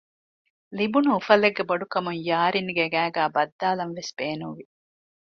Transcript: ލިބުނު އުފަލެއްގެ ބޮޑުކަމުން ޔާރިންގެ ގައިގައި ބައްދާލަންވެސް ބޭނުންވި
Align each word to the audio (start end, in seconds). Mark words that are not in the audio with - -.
ލިބުނު 0.77 1.09
އުފަލެއްގެ 1.15 1.63
ބޮޑުކަމުން 1.69 2.19
ޔާރިންގެ 2.27 2.85
ގައިގައި 2.93 3.31
ބައްދާލަންވެސް 3.35 4.11
ބޭނުންވި 4.17 4.65